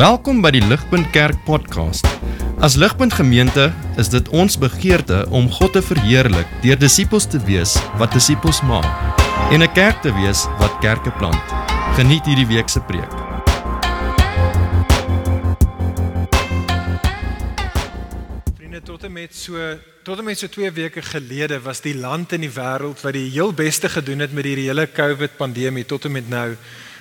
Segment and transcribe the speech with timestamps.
[0.00, 2.06] Welkom by die Ligpunt Kerk podcast.
[2.64, 3.66] As Ligpunt Gemeente
[4.00, 8.88] is dit ons begeerte om God te verheerlik deur disippels te wees wat disippels maak
[9.52, 11.44] en 'n kerk te wees wat kerke plant.
[12.00, 13.12] Geniet hierdie week se preek.
[18.56, 22.32] Vriende, tot en met so tot en met so 2 weke gelede was die land
[22.32, 26.04] in die wêreld wat die heel beste gedoen het met hierdie hele COVID pandemie tot
[26.04, 26.56] en met nou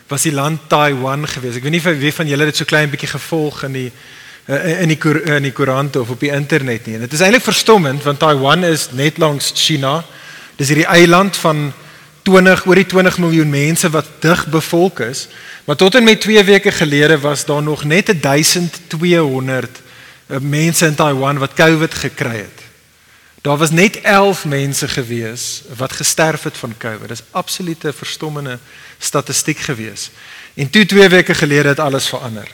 [0.09, 1.59] was die land Taiwan geweest.
[1.59, 3.91] Ek weet nie wie van julle dit so klein bietjie gevolg in die
[4.47, 4.97] eh, in die
[5.35, 6.97] in die koerante of op die internet nie.
[6.99, 10.03] Dit is eintlik verstommend want Taiwan is net langs China.
[10.57, 11.69] Dis hierdie eiland van
[12.27, 15.27] 20 oor die 20 miljoen mense wat dig bevolk is.
[15.65, 19.81] Maar tot en met 2 weke gelede was daar nog net 1200
[20.27, 22.68] eh, mense in Taiwan wat COVID gekry het.
[23.41, 27.07] Daar was net 11 mense gewees wat gesterf het van COVID.
[27.07, 28.59] Dis absolute verstommende
[28.97, 30.09] statistiek gewees.
[30.53, 32.47] En toe 2 weke gelede het alles verander.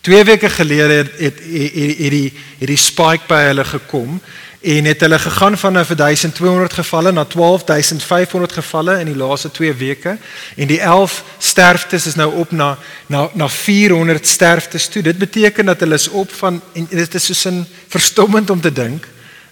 [0.00, 4.20] 2 weke gelede het het hierdie hierdie spike by hulle gekom
[4.60, 10.16] en het hulle gegaan van 1200 gevalle na 12500 gevalle in die laaste 2 weke
[10.56, 15.02] en die 11 sterftes is nou op na na na 400 sterftes toe.
[15.02, 18.72] Dit beteken dat hulle is op van en dit is soos 'n verstommend om te
[18.72, 19.06] dink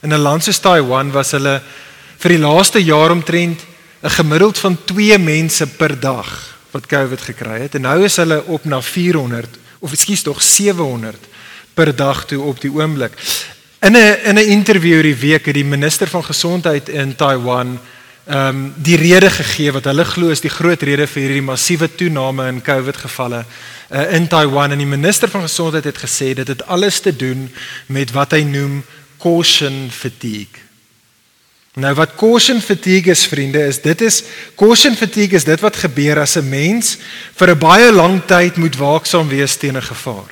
[0.05, 1.63] in 'n land soos Taiwan was hulle
[2.19, 3.61] vir die laaste jaar omtrent
[4.03, 6.29] 'n gemiddeld van 2 mense per dag
[6.71, 11.17] wat COVID gekry het en nou is hulle op na 400 of ekskuus tog 700
[11.75, 13.13] per dag toe op die oomblik.
[13.81, 17.79] In 'n in 'n onderhoud hierdie week het die minister van gesondheid in Taiwan
[18.27, 21.95] ehm um, die rede gegee wat hulle glo is die groot rede vir hierdie massiewe
[21.95, 23.45] toename in COVID gevalle
[23.91, 27.53] uh, in Taiwan en die minister van gesondheid het gesê dit het alles te doen
[27.87, 28.83] met wat hy noem
[29.25, 30.61] caution fatigue.
[31.81, 34.21] Nou wat caution fatigue is vriende is dit is
[34.55, 36.99] caution fatigue is dit wat gebeur as 'n mens
[37.35, 40.31] vir 'n baie lang tyd moet waaksaam wees teen 'n gevaar.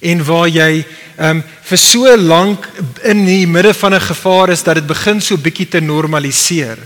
[0.00, 0.86] En waar jy
[1.18, 2.68] ehm um, vir so lank
[3.02, 6.78] in die midde van 'n gevaar is dat dit begin so bietjie te normaliseer.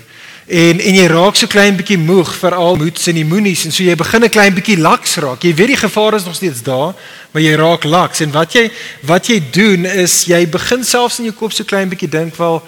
[0.50, 3.84] En en jy raak so klein bietjie moeg vir al moeds en immunies en so
[3.86, 5.42] jy begin 'n klein bietjie laks raak.
[5.42, 6.94] Jy weet die gevaar is nog steeds daar,
[7.30, 8.70] maar jy raak laks en wat jy
[9.02, 12.62] wat jy doen is jy begin selfs in jou kop so klein bietjie dink wel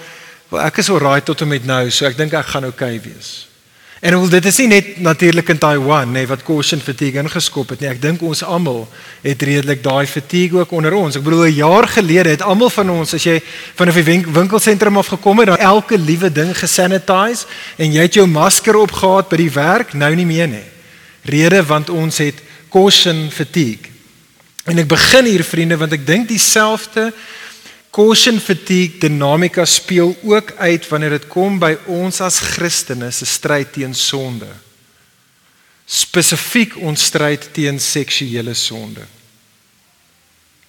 [0.53, 3.09] Wel ek is alraai tot en met nou, so ek dink ek gaan oukei okay
[3.09, 3.52] wees.
[4.03, 7.69] En wel dit is nie net natuurlik in Taiwan nê nee, wat caution fatigue ingeskop
[7.71, 7.89] het nie.
[7.93, 8.89] Ek dink ons almal
[9.23, 11.15] het redelik daai fatigue ook onder ons.
[11.15, 13.39] Ek bedoel 'n jaar gelede het almal van ons as jy
[13.79, 17.47] van 'n winkelsentrum af gekom het, dan elke liewe ding gesanitize
[17.79, 20.67] en jy het jou masker opgehad by die werk, nou nie meer nie.
[21.23, 23.87] Rede want ons het caution fatigue.
[24.65, 27.13] En ek begin hier vriende want ek dink dieselfde
[27.93, 33.75] Caution fatigue dinamika speel ook uit wanneer dit kom by ons as Christene se stryd
[33.75, 34.49] teen sonde.
[35.85, 39.05] Spesifiek ons stryd teen seksuele sonde.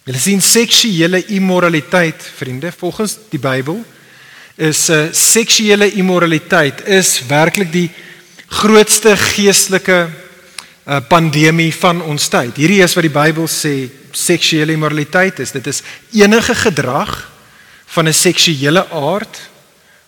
[0.04, 3.80] Julle sien seksuele immoraliteit, vriende, volgens die Bybel
[4.60, 7.88] is uh, seksuele immoraliteit is werklik die
[8.52, 10.10] grootste geestelike
[10.88, 12.58] uh, pandemie van ons tyd.
[12.58, 15.52] Hierdie is wat die Bybel sê seksuele immoraliteit is.
[15.52, 17.32] Dit is enige gedrag
[17.86, 19.52] van 'n seksuele aard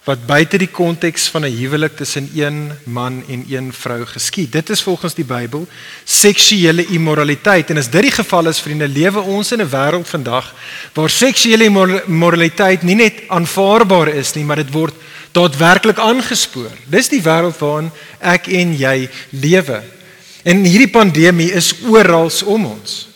[0.05, 4.51] wat buite die konteks van 'n huwelik tussen een man en een vrou geskied.
[4.51, 5.67] Dit is volgens die Bybel
[6.03, 10.53] seksuele immoraliteit en as dit die geval is, vriende, lewe ons in 'n wêreld vandag
[10.93, 11.65] waar seksuele
[12.05, 14.93] immoraliteit nie net aanvaarbaar is nie, maar dit word
[15.31, 16.71] daadwerklik aangespoor.
[16.85, 19.83] Dis die wêreld waarin ek en jy lewe.
[20.45, 23.07] En hierdie pandemie is oral om ons.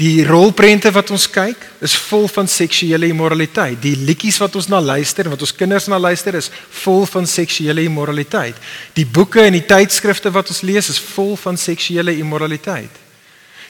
[0.00, 3.76] Die rolprente wat ons kyk is vol van seksuele immoraliteit.
[3.82, 6.48] Die liedjies wat ons na luister en wat ons kinders na luister is
[6.80, 8.56] vol van seksuele immoraliteit.
[8.96, 12.96] Die boeke en die tydskrifte wat ons lees is vol van seksuele immoraliteit.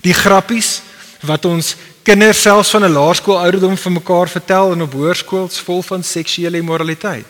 [0.07, 0.77] Die grappies
[1.27, 1.75] wat ons
[2.07, 6.03] kinders selfs van 'n laerskool ouderdom vir mekaar vertel en op hoërskool is vol van
[6.03, 7.27] seksuele immoraliteit.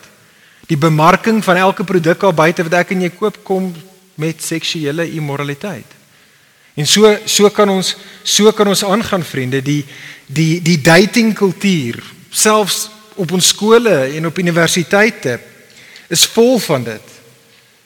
[0.67, 3.73] Die bemarking van elke produk al buite wat ek en jy koop kom
[4.21, 5.97] met seksuele immoraliteit.
[6.79, 9.83] En so so kan ons so kan ons aangaan vriende die
[10.27, 11.99] die die dating kultuur
[12.29, 12.87] selfs
[13.19, 15.39] op ons skole en op universiteite
[16.11, 17.17] is vol van dit.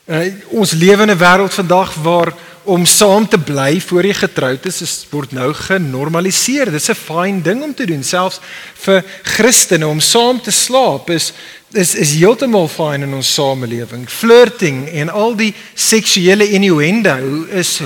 [0.05, 2.33] Uh, ons lewe in 'n wêreld vandag waar
[2.65, 6.71] om saam te bly voor jy getroud is, is word nou genormaliseer.
[6.71, 8.39] Dit is 'n fyn ding om te doen, selfs
[8.73, 11.33] vir Christene om saam te slaap is
[11.75, 14.05] is is heeltemal fyn in ons samelewing.
[14.09, 17.77] Flirting en al die seksuele innuendo is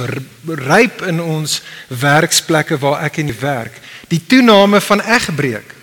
[0.46, 3.82] ryp in ons werksplekke waar ek jy werk.
[4.10, 5.76] Die toename van egbreek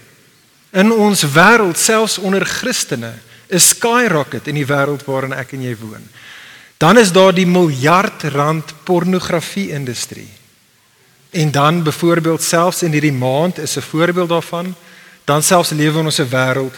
[0.76, 3.14] in ons wêreld selfs onder Christene
[3.48, 6.06] is skyrocket in die wêreld waarin ek en jy woon.
[6.78, 10.28] Dan is daar die miljard rand pornografie industrie.
[11.30, 14.74] En dan byvoorbeeld selfs in hierdie maand is 'n voorbeeld daarvan,
[15.24, 16.76] dan selfs lewe in ons 'n wêreld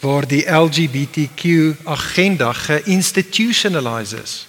[0.00, 1.44] waar die LGBTQ
[1.84, 4.46] agenda geïnstitutionaliseer is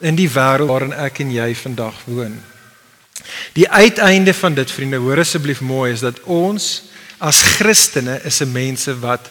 [0.00, 2.38] in die wêreld waarin ek en jy vandag woon.
[3.52, 6.70] Die uiteinde van dit vriende, hoor asseblief mooi, is dat ons
[7.20, 9.30] as Christene is 'n mense wat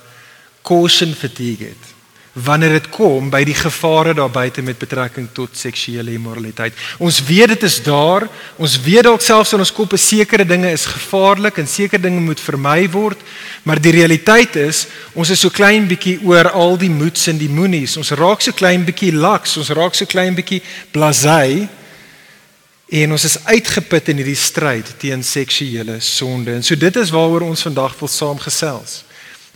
[0.62, 1.99] caution fatigue het
[2.44, 6.76] wanneer dit kom by die gevare daar buite met betrekking tot seksuele immoraliteit.
[6.98, 8.28] Ons weet dit is daar.
[8.58, 12.40] Ons weet dalk selfs in ons koppe sekere dinge is gevaarlik en sekere dinge moet
[12.40, 13.20] vermy word,
[13.64, 17.52] maar die realiteit is ons is so klein bietjie oor al die moets en die
[17.52, 17.98] moenies.
[18.00, 20.62] Ons raak so klein bietjie laks, ons raak so klein bietjie
[20.94, 21.68] blasé
[22.90, 26.56] en ons is uitgeput in hierdie stryd teen seksuele sonde.
[26.58, 29.04] En so dit is waaroor ons vandag wil saamgesels.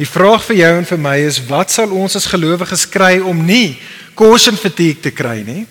[0.03, 3.37] Die vraag vir jou en vir my is wat sal ons as gelowiges kry om
[3.47, 3.77] nie
[4.19, 5.61] caution fatigue te kry nie?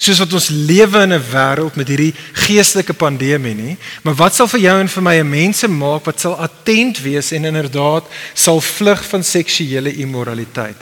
[0.00, 2.14] Soos wat ons lewe in 'n wêreld met hierdie
[2.46, 6.20] geestelike pandemie nie, maar wat sal vir jou en vir my 'n mense maak wat
[6.20, 10.80] sal attent wees en inderdaad sal vlug van seksuele immoraliteit?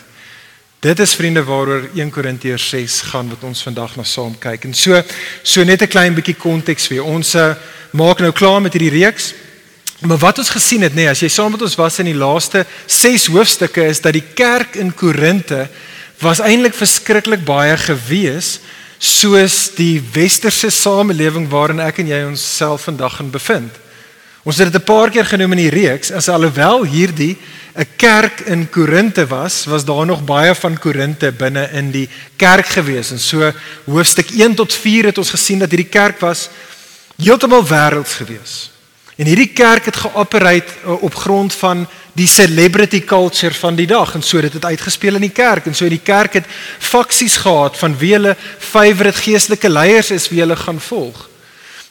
[0.81, 4.65] Dit is vriende waaroor 1 Korintiërs 6 gaan wat ons vandag na saam kyk.
[4.65, 5.03] En so
[5.43, 7.55] so net 'n klein bietjie konteks vir ons uh,
[7.91, 9.35] maak nou klaar met hierdie reeks.
[10.05, 12.19] Maar wat ons gesien het nê, nee, as jy saam met ons was in die
[12.19, 15.63] laaste 6 hoofstukke is dat die kerk in Korinte
[16.21, 18.59] was eintlik verskriklik baie gewees
[19.01, 23.81] soos die westerse samelewing waarin ek en jy onsself vandag in bevind.
[24.45, 27.39] Ons het dit 'n paar keer genoem in die reeks, as alhoewel hierdie
[27.75, 32.67] 'n kerk in Korinte was, was daar nog baie van Korinte binne in die kerk
[32.67, 33.11] gewees.
[33.11, 33.53] En so
[33.87, 36.49] hoofstuk 1 tot 4 het ons gesien dat hierdie kerk was
[37.17, 38.74] heeltemal wêrelds gewees.
[39.15, 44.15] En hierdie kerk het geoperate uh, op grond van die celebrity culture van die dag
[44.15, 47.79] en so dit het uitgespeel in die kerk en so die kerk het faksies gehad
[47.79, 51.29] van wie hulle favourite geestelike leiers is wie hulle gaan volg.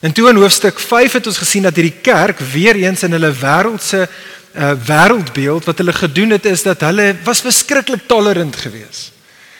[0.04, 3.32] En toe in hoofstuk 5 het ons gesien dat hierdie kerk weer eens in hulle
[3.32, 9.12] wêreldse uh, wêreldbeeld wat hulle gedoen het is dat hulle was verskriklik tolerant geweest.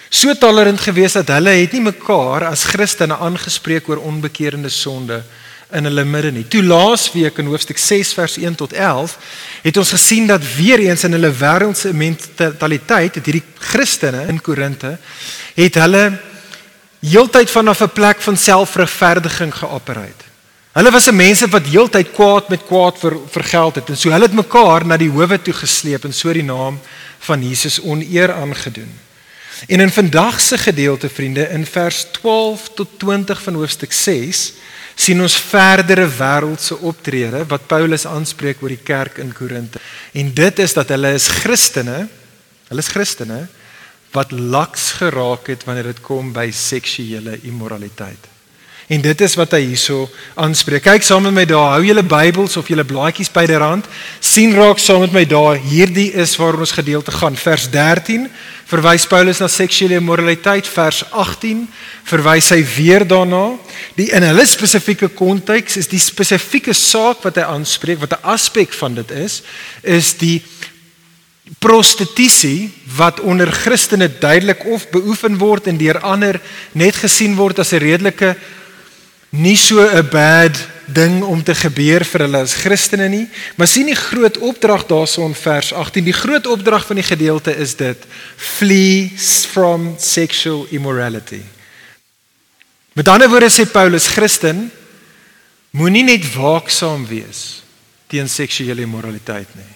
[0.08, 5.42] So tolerant geweest dat hulle het nie mekaar as Christene aangespreek oor onbekeerde sonde nie
[5.72, 6.44] in hulle midde nie.
[6.48, 9.16] Toe laasweek in hoofstuk 6 vers 1 tot 11
[9.62, 14.98] het ons gesien dat weer eens in hulle wêreldse mentaliteit het hierdie Christene in Korinte
[15.54, 16.04] het hulle
[17.00, 20.32] heeltyd vanaf 'n plek van selfregverdiging geopereer.
[20.74, 24.24] Hulle was 'n mense wat heeltyd kwaad met kwaad ver, vergeld het en so hulle
[24.24, 26.80] het mekaar na die howe toe gesleep en so die naam
[27.18, 28.92] van Jesus oneer aangedoen.
[29.66, 34.52] En in vandag se gedeelte vriende in vers 12 tot 20 van hoofstuk 6
[34.94, 39.82] sien ons verdere wêreldse optrede wat Paulus aanspreek oor die kerk in Korinte.
[40.14, 42.04] En dit is dat hulle is Christene,
[42.70, 43.44] hulle is Christene
[44.14, 48.33] wat laks geraak het wanneer dit kom by seksuele immoraliteit.
[48.86, 50.84] En dit is wat hy hierso aanspreek.
[50.84, 53.86] Kyk saam met my daar, hou julle Bybels of julle blaadjies byderhand.
[54.20, 57.36] sien raak saam met my daar, hierdie is waar ons gedeelte gaan.
[57.36, 58.28] Vers 13
[58.68, 61.64] verwys Paulus na seksuele immoraliteit, vers 18
[62.04, 63.56] verwys hy weer daarna.
[63.96, 68.72] Die in hulle spesifieke konteks is die spesifieke saak wat hy aanspreek, wat 'n aspek
[68.72, 69.42] van dit is,
[69.82, 70.42] is die
[71.60, 76.40] prostitusie wat onder Christene duidelik of beoefen word en deur ander
[76.72, 78.36] net gesien word as 'n redelike
[79.34, 80.54] nie so 'n bad
[80.86, 85.24] ding om te gebeur vir hulle as Christene nie, maar sien die groot opdrag daarso
[85.26, 86.04] in vers 18.
[86.04, 87.98] Die groot opdrag van die gedeelte is dit:
[88.36, 89.12] flee
[89.50, 91.42] from sexual immorality.
[92.92, 94.70] Met ander woorde sê Paulus Christen
[95.70, 97.62] moenie net waaksaam wees
[98.06, 99.72] teen seksuele immoraliteit nie.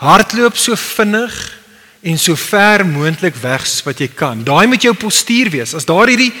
[0.00, 1.60] Hardloop so vinnig
[2.00, 4.44] en so ver moontlik weg as wat jy kan.
[4.44, 5.74] Daai moet jou postuur wees.
[5.74, 6.32] As daar hierdie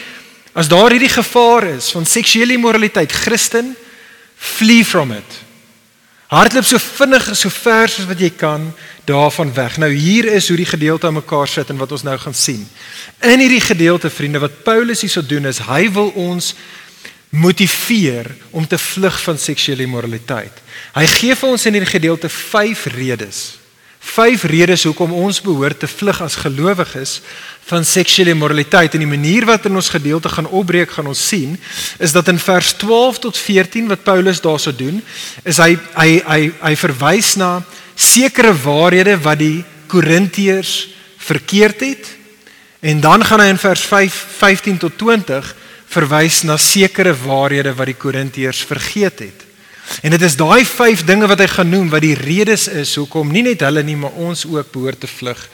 [0.52, 3.76] As daar hierdie gevaar is van seksuele immoraliteit, Christen,
[4.36, 5.38] flee from it.
[6.30, 8.68] Hardloop so vinnig en so ver as wat jy kan
[9.06, 9.78] daarvan weg.
[9.82, 12.62] Nou hier is hoe die gedeelte aan mekaar sit en wat ons nou gaan sien.
[13.26, 16.54] In hierdie gedeelte vriende wat Paulus hierso doen is hy wil ons
[17.30, 20.54] motiveer om te vlug van seksuele immoraliteit.
[20.94, 23.59] Hy gee vir ons in hierdie gedeelte 5 redes.
[24.00, 27.18] 5 redes hoekom ons behoort te vlug as gelowiges
[27.68, 31.58] van seksuele immoraliteit en die manier wat in ons gedeelte gaan opbreek gaan ons sien
[32.00, 35.02] is dat in vers 12 tot 14 wat Paulus daarso doen
[35.44, 37.60] is hy hy hy hy verwys na
[37.94, 40.88] sekere waarhede wat die Korintiërs
[41.18, 42.06] verkeerd het.
[42.80, 45.54] En dan gaan hy in vers 5 15 tot 20
[45.90, 49.49] verwys na sekere waarhede wat die Korintiërs vergeet het
[50.02, 53.32] en dit is daai 5 dinge wat hy gaan noem wat die redes is hoekom
[53.32, 55.48] nie net hulle nie maar ons ook behoort te vlug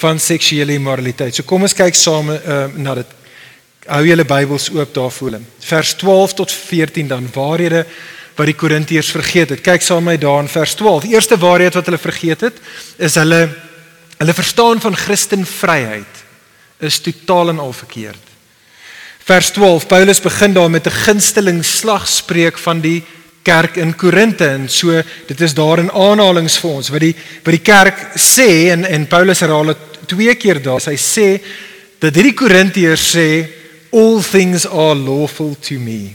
[0.00, 1.34] van seksuele immoraliteit.
[1.34, 3.16] So kom ons kyk saam uh, na dit.
[3.90, 5.40] Hou julle Bybels oop daarvoor.
[5.66, 7.84] Vers 12 tot 14 dan waarhede
[8.36, 9.64] wat die Korintiërs vergeet het.
[9.64, 11.04] Kyk saam met my daar in vers 12.
[11.04, 12.62] Die eerste waarheid wat hulle vergeet het
[12.96, 13.48] is hulle
[14.20, 16.18] hulle verstaan van Christen vryheid
[16.84, 18.20] is totaal en al verkeerd.
[19.24, 19.86] Vers 12.
[19.88, 23.04] Paulus begin daar met 'n gunsteling slagspreuk van die
[23.42, 27.54] kerk in Korinte en so dit is daar in aanhalings vir ons wat die wat
[27.56, 30.82] die kerk sê en en Paulus herhaal dit twee keer daar.
[30.84, 31.28] Hy sê
[32.00, 33.28] dat hierdie Korintiërs sê
[33.92, 36.14] all things are lawful to me.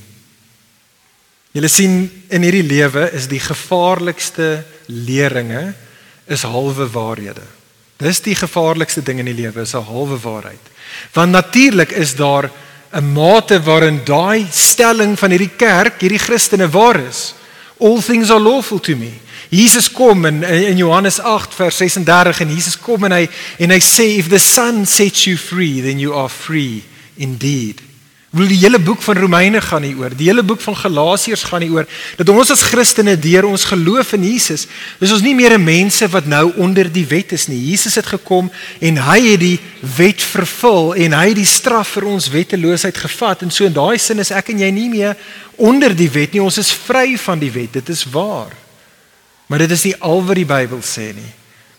[1.55, 2.01] Julle sien
[2.34, 5.74] in hierdie lewe is die gevaarlikste leringe
[6.27, 7.46] is halwe waarhede.
[8.01, 10.65] Dis die gevaarlikste ding in die lewe is 'n halwe waarheid.
[11.13, 12.51] Want natuurlik is daar
[12.94, 17.34] 'n mate waarin daai stelling van hierdie kerk, hierdie Christene waar is.
[17.80, 19.12] All things are lawful to me.
[19.50, 23.27] Jesus kom in in Johannes 8 vers 36 en Jesus kom en hy
[23.60, 26.84] en hy sê if the son sets you free then you are free
[27.18, 27.82] indeed.
[28.36, 30.12] Wil die hele boek van Romeine gaan hier oor.
[30.12, 31.86] Die hele boek van Galasiërs gaan hier oor
[32.20, 34.65] dat ons as Christene deur ons geloof in Jesus,
[35.00, 37.72] is ons nie meer 'n mense wat nou onder die wet is nie.
[37.72, 38.51] Jesus het gekom
[38.82, 43.42] en hy het die wet vervul en hy het die straf vir ons wetteloosheid gevat
[43.42, 45.15] en so in daai sin is ek en jy nie meer
[45.56, 46.42] onder die wet nie.
[46.42, 47.74] Ons is vry van die wet.
[47.74, 48.51] Dit is waar.
[49.48, 51.32] Maar dit is nie al wat die Bybel sê nie.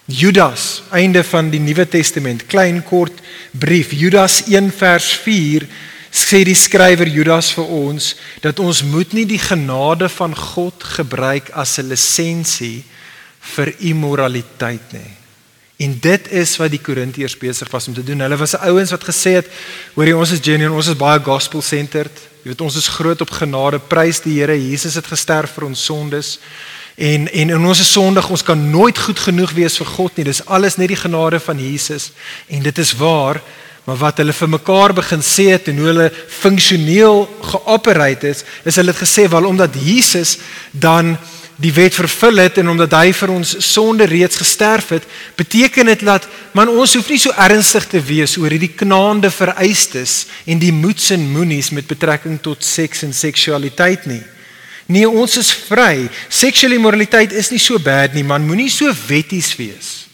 [0.06, 3.12] Judas, einde van die Nuwe Testament, klein kort
[3.50, 5.66] brief, Judas 1 vers 4
[6.16, 11.50] sê die skrywer Judas vir ons dat ons moet nie die genade van God gebruik
[11.52, 12.84] as 'n lisensie
[13.54, 15.12] vir immoraliteit nie.
[15.76, 18.20] En dit is wat die Korintiërs besig was om te doen.
[18.24, 19.48] Hulle was ouens wat gesê het,
[19.94, 22.16] hoorie ons is genuine, ons is baie gospel centered.
[22.42, 23.78] Jy weet ons is groot op genade.
[23.78, 24.56] Prys die Here.
[24.56, 26.38] Jesus het gesterf vir ons sondes.
[26.96, 30.24] En en in ons is sondig, ons kan nooit goed genoeg wees vir God nie.
[30.24, 32.10] Dis alles net die genade van Jesus
[32.48, 33.42] en dit is waar.
[33.86, 36.06] Maar wat hulle vir mekaar begin sê het en hoe hulle
[36.40, 40.38] funksioneel geoperate het, is hulle het gesê wel omdat Jesus
[40.74, 41.14] dan
[41.62, 45.06] die wet vervul het en omdat hy vir ons sonde reeds gesterf het,
[45.38, 50.24] beteken dit dat man ons hoef nie so ernstig te wees oor hierdie knaande vereistes
[50.44, 54.22] en die moets en moenies met betrekking tot seks en seksualiteit nie.
[54.90, 56.08] Nee, ons is vry.
[56.28, 58.44] Seksuele immoraliteit is nie so bad nie, man.
[58.46, 60.05] Moenie so wetties wees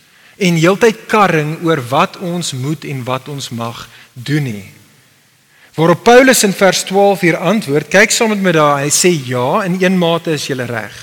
[0.43, 4.69] en heeltyd karring oor wat ons moet en wat ons mag doen nie.
[5.77, 9.63] Waarop Paulus in vers 12 hier antwoord, kyk saam met my daar, hy sê ja,
[9.65, 10.99] in een mate is jy reg.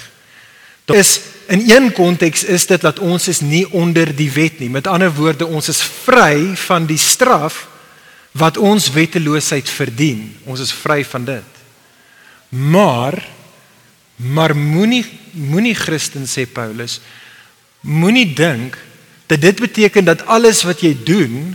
[0.85, 1.19] Daar is
[1.49, 4.69] in een konteks is dit dat ons is nie onder die wet nie.
[4.69, 7.63] Met ander woorde, ons is vry van die straf
[8.37, 10.27] wat ons wetteloosheid verdien.
[10.45, 11.57] Ons is vry van dit.
[12.49, 13.17] Maar
[14.19, 16.97] maar moenie moenie Christen sê Paulus,
[17.81, 18.75] moenie dink
[19.29, 21.53] dat dit beteken dat alles wat jy doen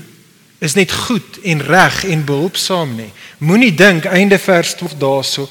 [0.63, 3.11] is net goed en reg en behulpsaam nie.
[3.43, 5.49] Moenie dink einde vers 12 daarso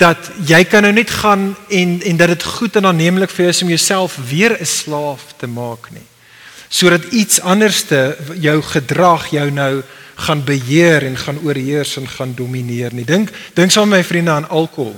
[0.00, 3.52] dat jy kan nou net gaan en en dat dit goed en aanneemlik vir jou
[3.52, 6.06] is om jouself weer 'n slaaf te maak nie.
[6.68, 9.82] Sodat iets anderste jou gedrag jou nou
[10.14, 13.04] gaan beheer en gaan oorheers en gaan domineer nie.
[13.04, 14.96] Dink dink saam met my vriende aan alkohol.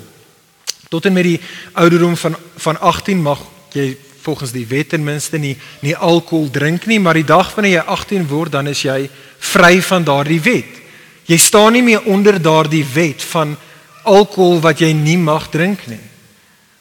[0.88, 1.40] Tot en met die
[1.73, 3.40] ouderdom van van 18 mag
[3.73, 7.78] jy volgens die wet ten minste nie nie alkohol drink nie, maar die dag wanneer
[7.78, 9.08] jy 18 word, dan is jy
[9.38, 10.75] vry van daardie wet.
[11.28, 13.56] Jy staan nie meer onder daardie wet van
[14.02, 16.00] alkohol wat jy nie mag drink nie.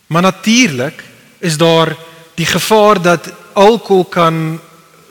[0.07, 1.03] Maar natuurlik
[1.39, 1.95] is daar
[2.35, 4.59] die gevaar dat alkohol kan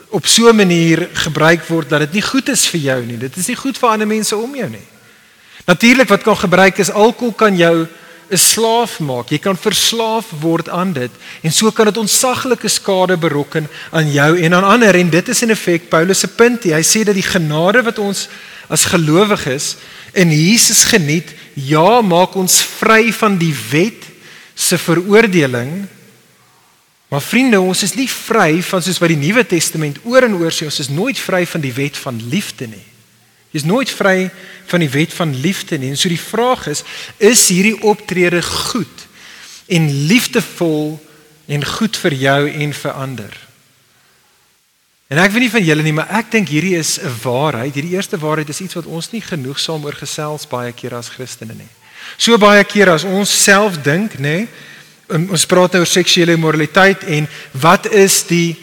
[0.09, 3.17] op so 'n manier gebruik word dat dit nie goed is vir jou nie.
[3.17, 4.87] Dit is nie goed vir ander mense om jou nie.
[5.65, 7.87] Natuurlik wat kan gebruik is alkohol kan jou
[8.29, 9.29] 'n slaaf maak.
[9.29, 14.41] Jy kan verslaaf word aan dit en so kan dit ontsaglike skade berokken aan jou
[14.41, 16.63] en aan ander en dit is in effek Paulus se punt.
[16.63, 18.27] Hy sê dat die genade wat ons
[18.67, 19.75] as gelowiges
[20.13, 24.03] in Jesus geniet, ja, maak ons vry van die wet
[24.55, 25.87] se veroordeling.
[27.07, 30.51] Maar vriende, ons is nie vry van soos wat die Nuwe Testament oor en oor
[30.51, 32.83] sê, ons is nooit vry van die wet van liefde nie.
[33.55, 34.29] Jy's nooit vry
[34.67, 35.93] van die wet van liefde nie.
[35.93, 36.83] En so die vraag is,
[37.17, 39.05] is hierdie optrede goed
[39.67, 40.97] en liefdevol
[41.47, 43.37] en goed vir jou en vir ander?
[45.07, 47.73] En ek weet nie van julle nie, maar ek dink hierdie is 'n waarheid.
[47.73, 51.55] Hierdie eerste waarheid is iets wat ons nie genoegsaam oor gesels baie keer as Christene
[51.55, 51.71] nie.
[52.17, 54.47] So baie keer as ons self dink, nê,
[55.07, 58.57] ons praat nou oor seksuele immoraliteit en wat is die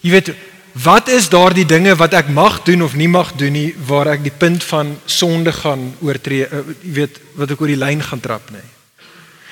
[0.00, 0.30] jy weet
[0.72, 4.22] wat is daardie dinge wat ek mag doen of nie mag doen nie waar ek
[4.22, 8.22] die punt van sonde gaan oortree uh, jy weet wat ek oor die lyn gaan
[8.22, 8.62] trap nê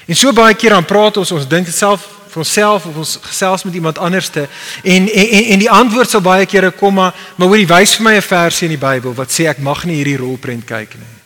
[0.08, 3.64] en so baie keer dan praat ons ons dink self vir onsself of ons gesels
[3.64, 4.48] met iemand anderste
[4.84, 8.10] en en en die antwoord sal baie kere kom maar maar hoor jy wys vir
[8.10, 11.18] my 'n versie in die Bybel wat sê ek mag nie hierdie rolprent kyk nie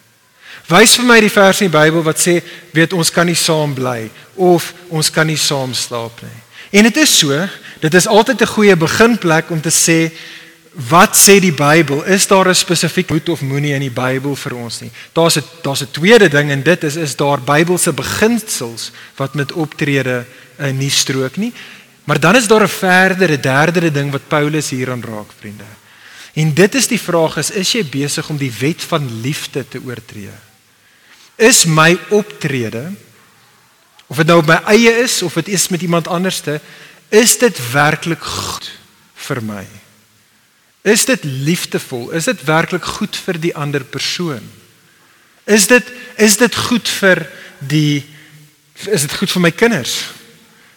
[0.71, 2.39] Wys vir my die vers in die Bybel wat sê
[2.75, 4.07] weet ons kan nie saam bly
[4.37, 6.39] of ons kan nie saam slaap nie.
[6.79, 7.37] En dit is so,
[7.83, 10.13] dit is altyd 'n goeie beginplek om te sê
[10.89, 12.05] wat sê die Bybel?
[12.05, 14.91] Is daar 'n spesifiek moet of moenie in die Bybel vir ons nie?
[15.13, 19.53] Daar's 'n daar's 'n tweede ding en dit is is daar Bybelse beginsels wat met
[19.53, 20.25] optrede
[20.59, 21.53] uh, nie strook nie.
[22.05, 25.65] Maar dan is daar 'n verdere derde ding wat Paulus hieraan raak, vriende.
[26.33, 29.81] En dit is die vraag is is jy besig om die wet van liefde te
[29.85, 30.33] oortree?
[31.37, 32.93] Is my optrede
[34.07, 36.61] of dit nou op my eie is of dit is met iemand anderste,
[37.13, 38.71] is dit werklik goed
[39.29, 39.67] vir my?
[40.83, 42.11] Is dit liefdevol?
[42.17, 44.43] Is dit werklik goed vir die ander persoon?
[45.45, 47.23] Is dit is dit goed vir
[47.61, 48.03] die
[48.89, 49.95] is dit goed vir my kinders?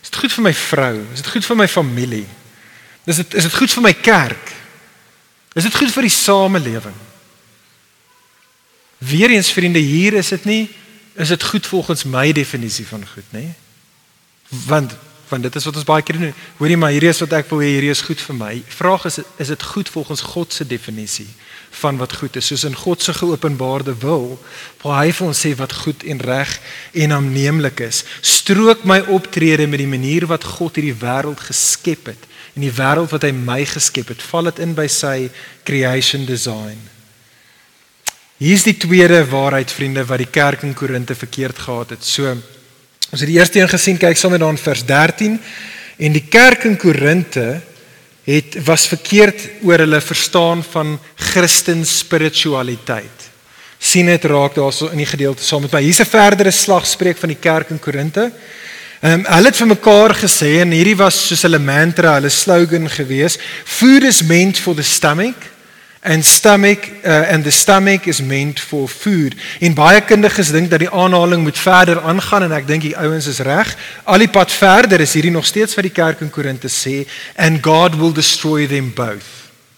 [0.04, 0.96] Is dit goed vir my vrou?
[1.14, 2.28] Is dit goed vir my familie?
[3.06, 4.54] Is dit is dit goed vir my kerk?
[5.56, 7.00] Is dit goed vir die samelewing?
[9.06, 10.64] Weereens vriende, hier is dit nie
[11.16, 13.46] is dit goed volgens my definisie van goed, nê?
[14.68, 14.98] Want
[15.30, 16.34] want dit is wat ons baie keer doen.
[16.60, 18.54] Hoorie maar hierdie is wat ek wil hê hierdie is goed vir my.
[18.78, 21.30] Vraag is is dit goed volgens God se definisie
[21.76, 22.48] van wat goed is?
[22.48, 24.38] Soos in God se geopenbaarde wil,
[24.82, 26.54] waar hy vir ons sê wat goed en reg
[26.94, 28.04] en aanneemlik is.
[28.22, 33.12] Strook my optrede met die manier wat God hierdie wêreld geskep het en die wêreld
[33.12, 34.24] wat hy my geskep het.
[34.32, 35.30] Val dit in by sy
[35.68, 36.80] creation design.
[38.40, 42.04] Hier is die tweede waarheid vriende wat die kerk in Korinte verkeerd gehad het.
[42.04, 42.36] So
[43.12, 45.38] Ons het die eerste een gesien, kyk saam met dan vers 13
[45.98, 47.62] en die kerk in Korinte
[48.26, 53.32] het was verkeerd oor hulle verstaan van Christen spiritualiteit.
[53.78, 55.82] sien dit raak daarso in die gedeelte saam met my.
[55.84, 58.32] Hier's 'n verdere slagspreuk van die kerk in Korinte.
[59.02, 62.90] Ehm um, hulle het vir mekaar gesê en hierdie was soos hulle mantra, hulle slogan
[62.90, 65.55] gewees, food is meant for the stomach
[66.06, 69.36] and stomach uh, and the stomach is meant for food.
[69.60, 73.28] En baie kundiges dink dat die aanhaling moet verder aangaan en ek dink die ouens
[73.28, 73.74] is reg.
[74.06, 77.04] Al die pad verder is hierdie nog steeds wat die kerk in Korinte sê
[77.36, 79.26] and God will destroy them both.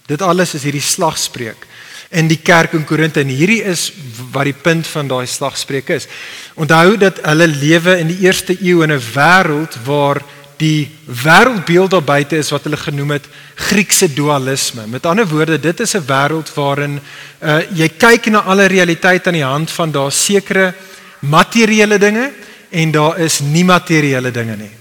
[0.08, 1.66] Dit alles is hierdie slagspreuk
[2.10, 3.90] in die kerk in Korinte en hierdie is
[4.32, 6.08] wat die punt van daai slagspreuk is.
[6.56, 10.24] Onthou dat hulle lewe in die eerste eeu in 'n wêreld waar
[10.58, 14.88] die wêreldbeeld daar buite is wat hulle genoem het Griekse dualisme.
[14.88, 17.00] Met ander woorde, dit is 'n wêreld waarin
[17.43, 20.74] uh, jy kyk na alle realiteit aan die hand van daar sekere
[21.20, 22.32] materiële dinge
[22.70, 24.76] en daar is nie materiële dinge nie.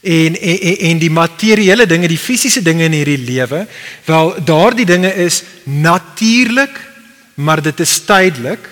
[0.00, 3.66] En en en die materiële dinge, die fisiese dinge in hierdie lewe,
[4.04, 6.80] wel daardie dinge is natuurlik,
[7.34, 8.68] maar dit is tydelik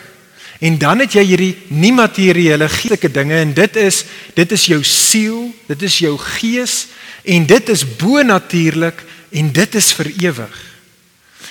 [0.58, 4.82] En dan het jy hierdie nie materiële geestelike dinge en dit is dit is jou
[4.84, 6.86] siel, dit is jou gees
[7.24, 10.56] en dit is bo natuurlik en dit is vir ewig.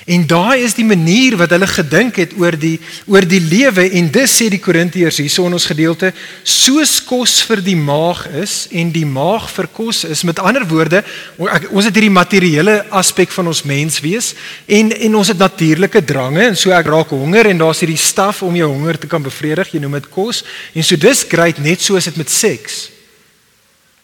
[0.06, 2.76] En daai is die manier wat hulle gedink het oor die
[3.10, 3.88] oor die lewe.
[3.98, 6.12] En dis sê die Korintiërs hierso in ons gedeelte
[6.46, 10.22] soos kos vir die maag is en die maag vir kos is.
[10.22, 11.02] Met ander woorde
[11.42, 14.36] ons het hierdie materiële aspek van ons mens wees
[14.70, 16.52] en en ons het natuurlike drange.
[16.52, 19.74] En so ek raak honger en daar's hierdie staf om jou honger te kan bevredig.
[19.74, 20.46] Jy noem dit kos.
[20.78, 22.92] En so dis great net soos dit met seks.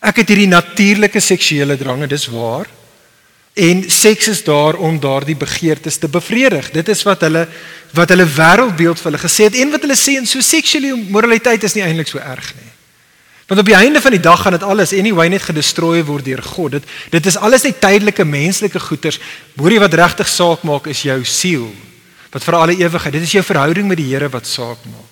[0.01, 2.65] Ek het hierdie natuurlike seksuele drange dis waar
[3.53, 6.71] En seks is daar om daardie begeertes te bevredig.
[6.71, 7.47] Dit is wat hulle
[7.91, 11.63] wat hulle wêreldbeeld vir hulle gesê het en wat hulle sê en so seksuele moraliteit
[11.67, 12.69] is nie eintlik so erg nie.
[13.51, 16.43] Want op die einde van die dag gaan dit alles anyway net gedestrooi word deur
[16.43, 16.71] God.
[16.71, 19.19] Dit dit is alles net tydelike menslike goeders.
[19.59, 21.67] Hoorie wat regtig saak maak is jou siel
[22.31, 23.19] wat vir alle ewigheid.
[23.19, 25.10] Dit is jou verhouding met die Here wat saak maak.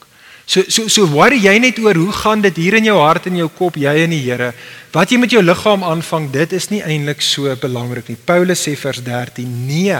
[0.50, 3.36] So so so worry jy net oor hoe gaan dit hier in jou hart en
[3.38, 4.50] jou kop jy en die Here.
[4.90, 8.18] Wat jy met jou liggaam aanvang, dit is nie eintlik so belangrik nie.
[8.18, 10.00] Paulus sê vers 13: Nee.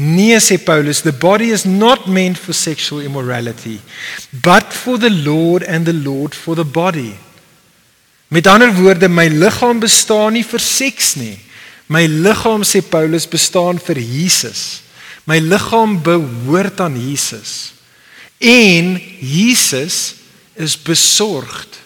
[0.00, 3.80] Nee sê Paulus, the body is not meant for sexual immorality,
[4.32, 7.12] but for the Lord and the Lord for the body.
[8.30, 11.36] Met ander woorde, my liggaam bestaan nie vir seks nie.
[11.90, 14.80] My liggaam sê Paulus bestaan vir Jesus.
[15.28, 17.74] My liggaam behoort aan Jesus.
[18.40, 20.14] En Jesus
[20.56, 21.76] is besorgd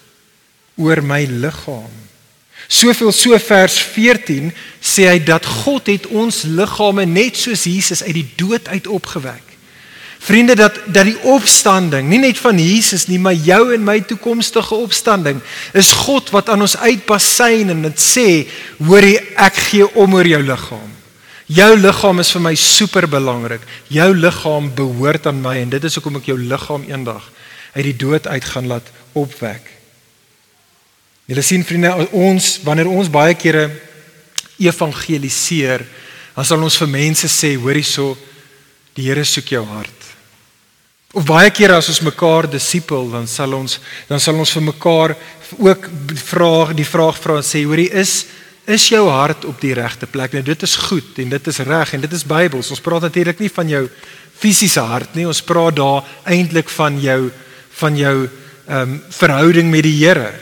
[0.79, 1.91] oor my liggaam.
[2.71, 8.15] Soveel so vers 14 sê hy dat God het ons liggame net soos Jesus uit
[8.23, 9.43] die dood uit opgewek.
[10.25, 14.79] Vriende dat dat die opstanding nie net van Jesus nie, maar jou en my toekomstige
[14.79, 15.43] opstanding
[15.77, 18.29] is God wat aan ons uitbasyn en dit sê,
[18.79, 20.94] hoorie ek gee om oor jou liggaam.
[21.47, 23.65] Jou liggaam is vir my super belangrik.
[23.93, 27.27] Jou liggaam behoort aan my en dit is hoekom ek jou liggaam eendag
[27.75, 29.67] uit die dood uit gaan laat opwek.
[31.29, 33.67] Julle sien vriende, ons wanneer ons baie kere
[34.61, 35.85] evangeliseer,
[36.35, 38.13] dan sal ons vir mense sê, hoor hierso,
[38.95, 40.05] die Here soek jou hart.
[41.15, 43.79] Of baie kere as ons mekaar disipel, dan sal ons
[44.09, 45.15] dan sal ons vir mekaar
[45.59, 45.89] ook
[46.27, 48.25] vra die vraag vra en sê hoorie is
[48.65, 50.33] is jou hart op die regte plek?
[50.33, 52.71] Nou dit is goed en dit is reg en dit is Bybels.
[52.73, 53.85] Ons praat natuurlik nie van jou
[54.39, 55.27] fisiese hart nie.
[55.29, 57.21] Ons praat daar eintlik van jou
[57.75, 58.17] van jou
[58.65, 60.33] ehm um, verhouding met die Here.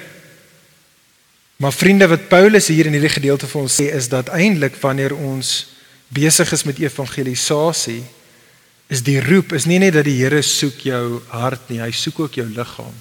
[1.56, 5.14] Maar vriende wat Paulus hier in hierdie gedeelte vir ons sê is dat eintlik wanneer
[5.14, 5.72] ons
[6.12, 8.02] besig is met evangelisasie
[8.92, 12.20] is die roep is nie net dat die Here soek jou hart nie, hy soek
[12.26, 12.94] ook jou liggaam.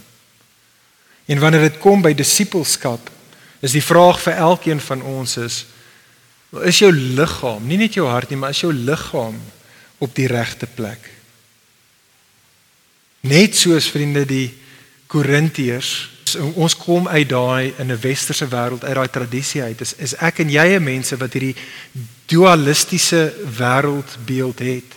[1.27, 3.09] En wanneer dit kom by disippelskap,
[3.61, 5.65] is die vraag vir elkeen van ons is
[6.67, 9.37] is jou liggaam, nie net jou hart nie, maar is jou liggaam
[10.03, 11.05] op die regte plek?
[13.23, 14.49] Net soos vriende die
[15.07, 15.91] Korintiërs,
[16.59, 19.81] ons kom uit daai in 'n westerse wêreld uit daai tradisie uit.
[19.81, 21.55] Is is ek en jy 'n mense wat hierdie
[22.27, 24.89] dualistiese wêreldbeeld het.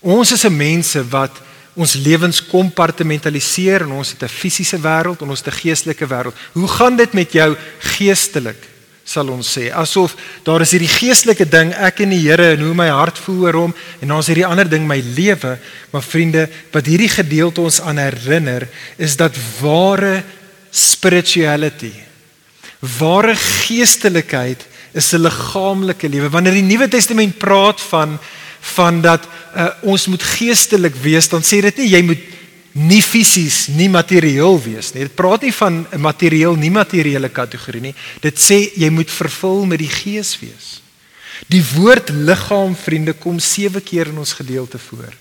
[0.00, 1.40] Ons is 'n mense wat
[1.74, 6.34] ons lewens kompartmentaliseer en ons het 'n fisiese wêreld en ons het 'n geestelike wêreld.
[6.52, 8.74] Hoe gaan dit met jou geestelik?
[9.04, 10.14] sal ons sê asof
[10.46, 13.58] daar is hierdie geestelike ding ek en die Here en hoe my hart voel oor
[13.58, 15.58] hom en dan is hierdie ander ding my lewe
[15.92, 18.64] maar vriende wat hierdie gedeelte ons aan herinner
[18.96, 20.22] is dat ware
[20.72, 21.92] spirituality
[22.96, 24.64] ware geestelikheid
[24.96, 28.18] is 'n liggaamlike lewe wanneer die Nuwe Testament praat van
[28.74, 32.22] van dat uh, ons moet geestelik wees, dan sê dit nie jy moet
[32.74, 35.04] nie fisies, nie materieel wees nie.
[35.06, 37.94] Dit praat nie van 'n materieel nie materiële kategorie nie.
[38.20, 40.82] Dit sê jy moet vervul met die Gees wees.
[41.46, 45.12] Die woord liggaam vriende kom 7 keer in ons gedeelte voor.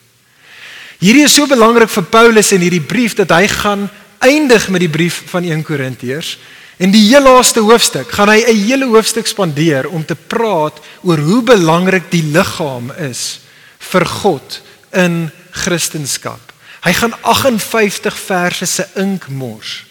[0.99, 4.89] Hierdie is so belangrik vir Paulus in hierdie brief dat hy gaan eindig met die
[4.89, 6.37] brief van 1 Korintiërs
[6.83, 11.17] en die heel laaste hoofstuk gaan hy 'n hele hoofstuk spandeer om te praat oor
[11.17, 13.39] hoe belangrik die liggaam is
[13.79, 16.39] vir God in Christendom.
[16.83, 19.85] Hy gaan 58 verse se ink mors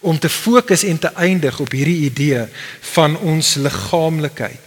[0.00, 2.44] om te fokus en te eindig op hierdie idee
[2.80, 4.66] van ons liggaamlikheid.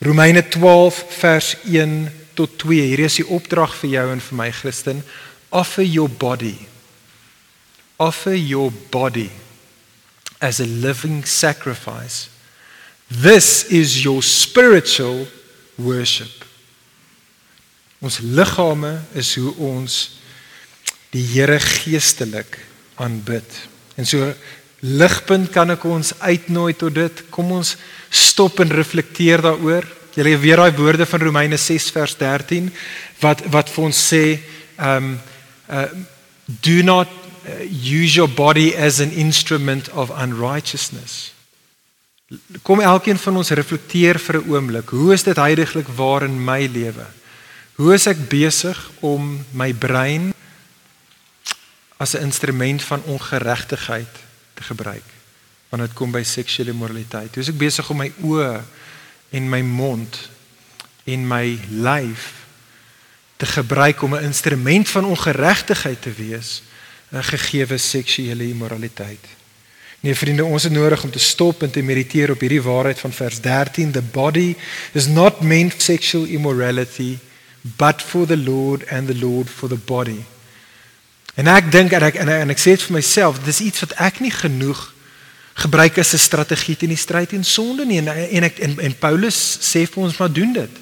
[0.00, 2.82] Romeine 12 vers 1 tot 2.
[2.82, 5.04] Hier is die opdrag vir jou en vir my Christen.
[5.48, 6.58] Offer your body.
[7.96, 9.30] Offer your body
[10.40, 12.28] as a living sacrifice.
[13.10, 15.26] This is your spiritual
[15.76, 16.44] worship.
[18.00, 19.96] Ons liggame is hoe ons
[21.12, 22.56] die Here geestelik
[23.02, 23.46] aanbid.
[23.98, 24.30] En so
[24.80, 27.24] ligpunt kan ek ons uitnooi tot dit.
[27.34, 27.74] Kom ons
[28.08, 29.84] stop en reflekteer daaroor.
[30.16, 32.70] Julle weer daai woorde van Romeine 6 vers 13
[33.20, 34.24] wat wat vir ons sê
[34.78, 35.12] um
[35.68, 35.90] uh
[36.64, 37.10] do not
[37.70, 41.32] use your body as an instrument of unrighteousness.
[42.62, 44.88] Kom elkeen van ons reflekteer vir 'n oomblik.
[44.88, 47.06] Hoe is dit heidaglik waar in my lewe?
[47.74, 50.34] Hoe is ek besig om my brein
[51.96, 54.14] as 'n instrument van ongeregtigheid
[54.54, 55.08] te gebruik
[55.68, 57.34] wanneer dit kom by seksuele moraliteit?
[57.34, 58.62] Hoe is ek besig om my oë
[59.30, 60.28] en my mond
[61.04, 62.34] en my lyf
[63.36, 66.62] te gebruik om 'n instrument van ongeregtigheid te wees
[67.10, 69.26] gegeewe seksuele immoraliteit?
[70.00, 73.12] Nee vriende, ons het nodig om te stop en te mediteer op hierdie waarheid van
[73.12, 73.92] vers 13.
[73.92, 74.54] The body
[74.92, 77.18] is not meant for sexual immorality
[77.60, 80.24] but for the Lord and the Lord for the body.
[81.34, 83.84] En ek dink en ek en ek, en ek sê dit vir myself, dis iets
[83.84, 84.80] wat ek nie genoeg
[85.60, 88.94] gebruik as 'n strategie teen die stryd teen sonde nie en en ek en, en
[88.98, 90.74] Paulus sê vir ons maar doen dit.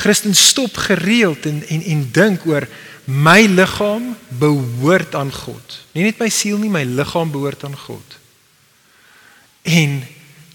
[0.00, 2.66] Christen stop gereeld en en en dink oor
[3.04, 5.76] my liggaam behoort aan God.
[5.92, 8.16] Nie net my siel nie, my liggaam behoort aan God.
[9.62, 10.00] En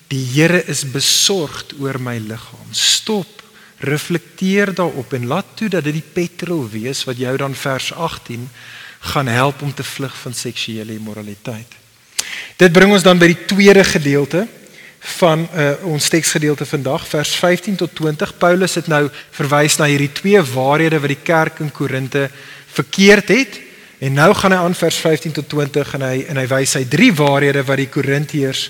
[0.09, 2.69] die Here is besorgd oor my liggaam.
[2.71, 3.43] Stop
[3.85, 8.49] reflekteer daarop en laat toe dat dit die petrol wees wat jou dan vers 18
[9.11, 11.73] gaan help om te vlug van seksuele immoraliteit.
[12.57, 14.47] Dit bring ons dan by die tweede gedeelte
[15.05, 18.37] van uh, ons teksgedeelte vandag vers 15 tot 20.
[18.37, 19.05] Paulus het nou
[19.37, 22.29] verwys na hierdie twee waarhede wat die kerk in Korinte
[22.73, 23.59] verkeerd het
[23.99, 26.83] en nou gaan hy aan vers 15 tot 20 en hy en hy wys hy
[26.89, 28.67] drie waarhede wat die Korintiërs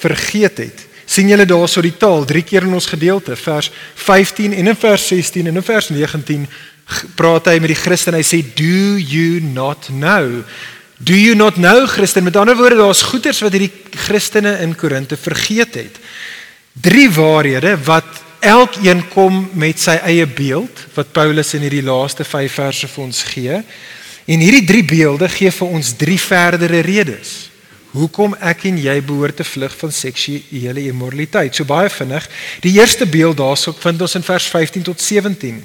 [0.00, 3.70] vergeet het sien julle daarso die taal drie keer in ons gedeelte vers
[4.02, 6.44] 15 en in vers 16 en in vers 19
[7.16, 10.42] praat hy met die Christen hy sê do you not know
[10.98, 13.72] do you not know Christen met ander woorde daar's goeters wat hierdie
[14.06, 16.00] Christene in Korinte vergeet het
[16.72, 22.58] drie waarhede wat elkeen kom met sy eie beeld wat Paulus in hierdie laaste 5
[22.60, 23.62] verse vir ons gee
[24.28, 27.48] en hierdie drie beelde gee vir ons drie verdere redes
[27.96, 31.54] hoekom ek en jy behoort te vlug van seksuele immoraliteit.
[31.56, 32.26] So baie vinnig.
[32.64, 35.62] Die eerste beeld daarsoop vind ons in vers 15 tot 17.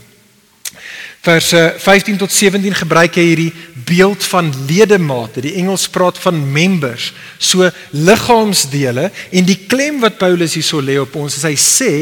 [1.23, 3.53] Verse 15 tot 17 gebruik hy hierdie
[3.88, 5.39] beeld van ledemate.
[5.45, 11.15] Die Engels praat van members, so liggaamsdele en die klem wat Paulus hierso lê op
[11.15, 11.93] ons is hy sê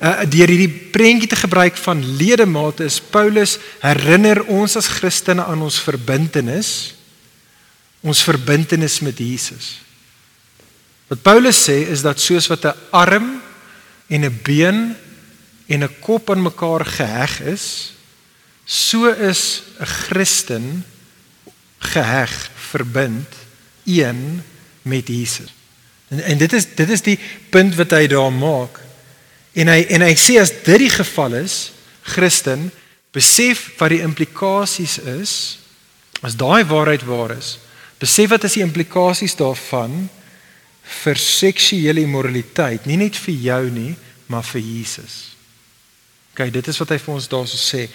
[0.00, 5.68] uh, deur hierdie prentjie te gebruik van ledemate is Paulus herinner ons as Christene aan
[5.68, 6.72] ons verbintenis
[8.02, 9.76] ons verbintenis met Jesus.
[11.06, 13.42] Wat Paulus sê is dat soos wat 'n arm
[14.08, 14.96] en 'n been
[15.68, 17.91] en 'n kop aan mekaar geheg is,
[18.64, 20.84] so is 'n Christen
[21.78, 23.28] geheg, verbind
[23.84, 24.42] een
[24.82, 25.52] met Jesus.
[26.08, 27.18] En, en dit is dit is die
[27.50, 28.80] punt wat hy daar maak.
[29.52, 31.72] En hy en hy sê as dit die geval is,
[32.02, 32.70] Christen,
[33.12, 35.34] besef wat die implikasies is
[36.22, 37.58] as daai waarheid waar is.
[37.98, 40.08] Besef wat is die implikasies daarvan
[41.02, 43.92] vir seksuele immoraliteit, nie net vir jou nie,
[44.26, 45.36] maar vir Jesus.
[46.32, 47.86] OK, dit is wat hy vir ons daarso sê.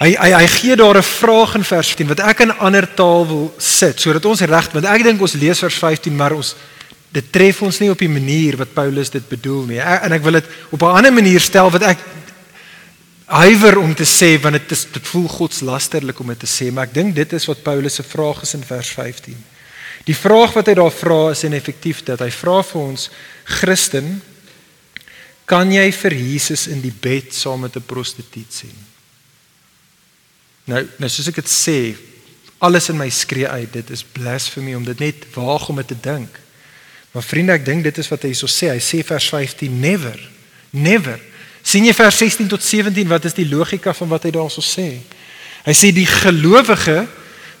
[0.00, 2.88] Hy hy hy gee daar 'n vraag in vers 10 wat ek in 'n ander
[2.94, 6.54] taal wil sit sodat ons reg want ek dink ons lees vers 15 maar ons
[7.12, 9.80] dit tref ons nie op die manier wat Paulus dit bedoel nie.
[9.80, 11.98] En ek wil dit op 'n ander manier stel wat ek
[13.26, 16.84] huiwer om te sê want dit is dit voel godslasterlik om dit te sê, maar
[16.84, 19.36] ek dink dit is wat Paulus se vraag is in vers 15.
[20.04, 23.10] Die vraag wat hy daar vra is en effektief dat hy vra vir ons
[23.44, 24.22] Christen
[25.44, 28.89] kan jy vir Jesus in die bed saam met 'n prostituut sien?
[30.68, 31.78] Nou, nou soos ek dit sê,
[32.60, 35.96] alles in my skree uit, dit is blasphemy om dit net waag om dit te
[36.04, 36.36] dink.
[37.14, 38.70] Maar vriende, ek dink dit is wat hy hierso sê.
[38.70, 40.18] Hy sê vers 15 never.
[40.70, 41.18] Never.
[41.62, 45.02] sien jy vers 16 tot 17 wat is die logika van wat hy daarso sê?
[45.66, 47.02] Hy sê die gelowige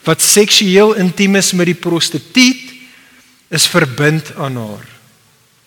[0.06, 2.70] wat seksueel intiem is met die prostituut
[3.52, 4.86] is verbind aan haar.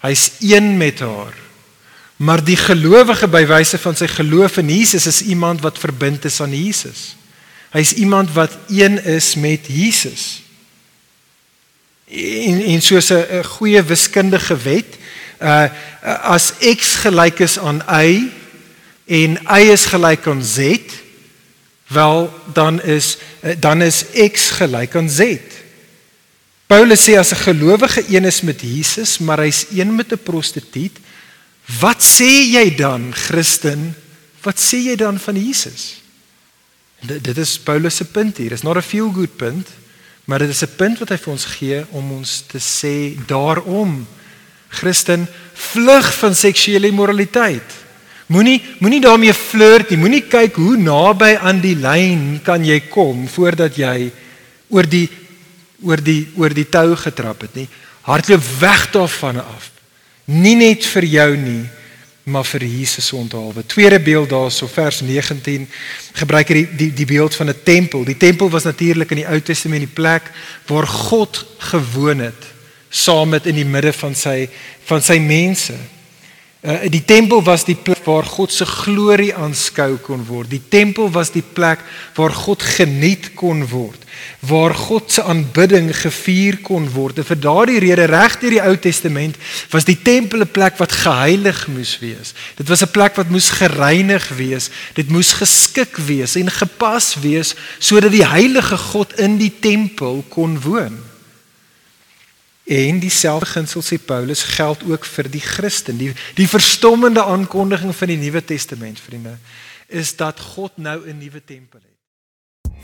[0.08, 1.36] Hy's een met haar.
[2.18, 6.42] Maar die gelowige by wyse van sy geloof in Jesus is iemand wat verbind is
[6.42, 7.14] aan Jesus.
[7.74, 10.42] Hy's iemand wat een is met Jesus.
[12.06, 14.98] En en soos 'n goeie wiskundige wet,
[15.42, 15.70] uh
[16.22, 18.30] as x gelyk is aan y
[19.06, 20.78] en y is gelyk aan z,
[21.88, 25.38] wel dan is uh, dan is x gelyk aan z.
[26.68, 31.00] Paulus sê as 'n gelowige een is met Jesus, maar hy's een met 'n prostituut,
[31.80, 33.96] wat sê jy dan, Christen?
[34.42, 36.03] Wat sê jy dan van Jesus?
[37.04, 38.50] Dit, is Paulus se punt hier.
[38.50, 39.68] Dit is not a feel good punt,
[40.26, 44.08] maar dit is 'n punt wat hy vir ons gee om ons te sê daarom
[44.70, 47.84] Christen vlug van seksuele immoraliteit.
[48.26, 50.00] Moenie moenie daarmee flirt nie.
[50.00, 54.12] Moenie kyk hoe naby aan die lyn kan jy kom voordat jy
[54.70, 55.10] oor die
[55.84, 57.68] oor die oor die tou getrap het nie.
[58.02, 59.72] Hardloop weg daarvan af.
[60.26, 61.70] Nie net vir jou nie,
[62.24, 63.66] maar vir Jesus onthaalwe.
[63.66, 65.68] Tweede beeld daarso vers 19
[66.14, 68.04] gebruik hy die die die beeld van 'n tempel.
[68.04, 70.32] Die tempel was natuurlik in die Ou Testament die plek
[70.66, 72.52] waar God gewoon het
[72.90, 74.50] saam met in die midde van sy
[74.86, 75.74] van sy mense.
[76.64, 80.50] Uh, die tempel was die plek waar God se glorie aanskou kon word.
[80.50, 81.84] Die tempel was die plek
[82.16, 84.04] waar God geniet kon word
[84.40, 87.18] waar God se aanbidding gevier kon word.
[87.18, 89.38] En vir daardie rede reg deur die Ou Testament
[89.72, 92.34] was die tempel 'n plek wat geheilig moes wees.
[92.56, 94.70] Dit was 'n plek wat moes gereinig wees.
[94.94, 100.62] Dit moes geskik wees en gepas wees sodat die heilige God in die tempel kon
[100.62, 101.13] woon.
[102.64, 105.98] En dieselfde beginsel sê Paulus geld ook vir die Christen.
[105.98, 109.38] Die die verstommende aankondiging van die Nuwe Testament, vriende,
[109.88, 111.92] is dat God nou 'n nuwe tempel het.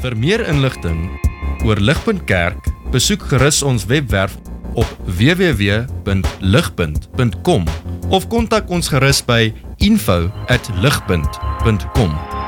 [0.02, 1.20] Vir meer inligting
[1.64, 4.38] oor Ligpunt Kerk, besoek gerus ons webwerf
[4.74, 7.66] op www.ligpunt.com
[8.10, 12.39] of kontak ons gerus by info@ligpunt.com